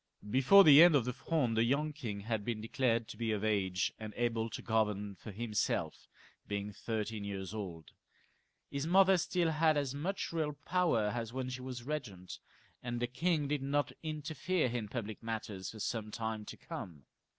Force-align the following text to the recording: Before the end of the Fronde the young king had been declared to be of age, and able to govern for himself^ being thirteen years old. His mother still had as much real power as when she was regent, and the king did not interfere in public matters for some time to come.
Before 0.27 0.63
the 0.63 0.81
end 0.81 0.95
of 0.95 1.05
the 1.05 1.13
Fronde 1.13 1.55
the 1.55 1.63
young 1.63 1.93
king 1.93 2.21
had 2.21 2.43
been 2.43 2.59
declared 2.59 3.07
to 3.09 3.17
be 3.17 3.31
of 3.31 3.43
age, 3.43 3.93
and 3.99 4.15
able 4.17 4.49
to 4.49 4.61
govern 4.63 5.13
for 5.13 5.31
himself^ 5.31 6.07
being 6.47 6.73
thirteen 6.73 7.23
years 7.23 7.53
old. 7.53 7.91
His 8.71 8.87
mother 8.87 9.15
still 9.19 9.51
had 9.51 9.77
as 9.77 9.93
much 9.93 10.33
real 10.33 10.53
power 10.53 11.09
as 11.13 11.33
when 11.33 11.49
she 11.49 11.61
was 11.61 11.83
regent, 11.83 12.39
and 12.81 12.99
the 12.99 13.05
king 13.05 13.47
did 13.47 13.61
not 13.61 13.91
interfere 14.01 14.65
in 14.69 14.87
public 14.87 15.21
matters 15.21 15.69
for 15.69 15.79
some 15.79 16.09
time 16.09 16.45
to 16.45 16.57
come. 16.57 17.03